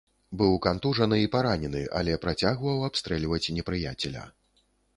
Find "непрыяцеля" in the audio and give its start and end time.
3.59-4.27